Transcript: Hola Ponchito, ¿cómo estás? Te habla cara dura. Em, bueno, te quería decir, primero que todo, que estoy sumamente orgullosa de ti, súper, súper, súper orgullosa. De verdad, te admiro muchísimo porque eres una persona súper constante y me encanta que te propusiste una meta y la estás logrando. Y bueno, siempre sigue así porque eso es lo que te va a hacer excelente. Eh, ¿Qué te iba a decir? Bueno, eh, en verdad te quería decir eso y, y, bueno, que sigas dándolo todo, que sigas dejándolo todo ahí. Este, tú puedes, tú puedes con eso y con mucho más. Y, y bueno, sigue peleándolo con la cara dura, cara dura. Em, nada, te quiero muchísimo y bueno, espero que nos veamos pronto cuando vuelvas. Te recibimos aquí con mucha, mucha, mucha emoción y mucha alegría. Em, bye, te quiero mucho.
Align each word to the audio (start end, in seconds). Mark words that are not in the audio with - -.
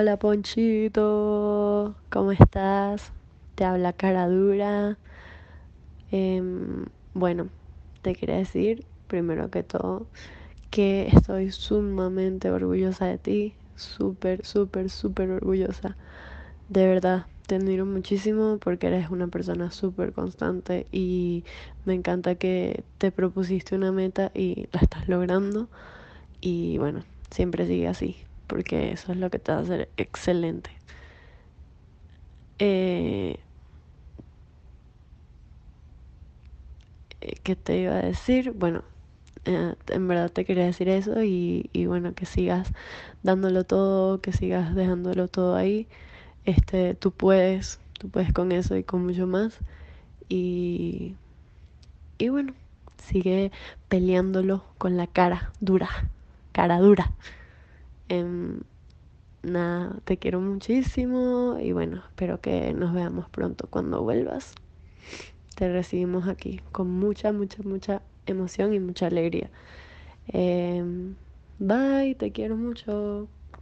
Hola 0.00 0.16
Ponchito, 0.18 1.94
¿cómo 2.08 2.32
estás? 2.32 3.12
Te 3.54 3.66
habla 3.66 3.92
cara 3.92 4.28
dura. 4.28 4.98
Em, 6.10 6.86
bueno, 7.14 7.50
te 8.02 8.14
quería 8.14 8.36
decir, 8.36 8.86
primero 9.06 9.50
que 9.50 9.62
todo, 9.62 10.08
que 10.70 11.08
estoy 11.08 11.52
sumamente 11.52 12.50
orgullosa 12.50 13.06
de 13.06 13.18
ti, 13.18 13.56
súper, 13.76 14.46
súper, 14.46 14.90
súper 14.90 15.30
orgullosa. 15.30 15.96
De 16.68 16.86
verdad, 16.88 17.26
te 17.46 17.56
admiro 17.56 17.86
muchísimo 17.86 18.58
porque 18.58 18.88
eres 18.88 19.10
una 19.10 19.28
persona 19.28 19.70
súper 19.72 20.12
constante 20.14 20.88
y 20.92 21.44
me 21.84 21.94
encanta 21.94 22.36
que 22.36 22.84
te 22.98 23.12
propusiste 23.12 23.76
una 23.76 23.92
meta 23.92 24.32
y 24.34 24.68
la 24.72 24.80
estás 24.82 25.08
logrando. 25.08 25.70
Y 26.40 26.78
bueno, 26.78 27.04
siempre 27.30 27.66
sigue 27.66 27.88
así 27.88 28.26
porque 28.50 28.90
eso 28.90 29.12
es 29.12 29.18
lo 29.18 29.30
que 29.30 29.38
te 29.38 29.52
va 29.52 29.58
a 29.58 29.62
hacer 29.62 29.90
excelente. 29.96 30.70
Eh, 32.58 33.38
¿Qué 37.44 37.54
te 37.56 37.78
iba 37.78 37.94
a 37.94 38.02
decir? 38.02 38.50
Bueno, 38.52 38.82
eh, 39.44 39.74
en 39.88 40.08
verdad 40.08 40.30
te 40.32 40.44
quería 40.44 40.64
decir 40.66 40.88
eso 40.88 41.22
y, 41.22 41.70
y, 41.72 41.86
bueno, 41.86 42.14
que 42.14 42.26
sigas 42.26 42.72
dándolo 43.22 43.64
todo, 43.64 44.20
que 44.20 44.32
sigas 44.32 44.74
dejándolo 44.74 45.28
todo 45.28 45.54
ahí. 45.56 45.86
Este, 46.44 46.94
tú 46.94 47.12
puedes, 47.12 47.80
tú 47.98 48.08
puedes 48.10 48.32
con 48.32 48.52
eso 48.52 48.76
y 48.76 48.84
con 48.84 49.06
mucho 49.06 49.26
más. 49.28 49.58
Y, 50.28 51.16
y 52.18 52.28
bueno, 52.28 52.54
sigue 52.98 53.52
peleándolo 53.88 54.64
con 54.78 54.96
la 54.96 55.06
cara 55.06 55.52
dura, 55.60 55.88
cara 56.52 56.78
dura. 56.78 57.12
Em, 58.10 58.60
nada, 59.42 60.00
te 60.04 60.18
quiero 60.18 60.40
muchísimo 60.40 61.58
y 61.60 61.72
bueno, 61.72 62.04
espero 62.08 62.40
que 62.40 62.74
nos 62.74 62.92
veamos 62.94 63.28
pronto 63.30 63.68
cuando 63.70 64.02
vuelvas. 64.02 64.54
Te 65.56 65.70
recibimos 65.72 66.28
aquí 66.28 66.60
con 66.72 66.90
mucha, 66.90 67.32
mucha, 67.32 67.62
mucha 67.62 68.02
emoción 68.26 68.72
y 68.74 68.80
mucha 68.80 69.06
alegría. 69.06 69.50
Em, 70.28 71.16
bye, 71.58 72.16
te 72.16 72.32
quiero 72.32 72.56
mucho. 72.56 73.28